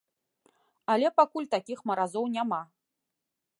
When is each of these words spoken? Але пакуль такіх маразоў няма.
Але 0.93 1.11
пакуль 1.19 1.49
такіх 1.55 1.79
маразоў 1.91 2.25
няма. 2.39 2.61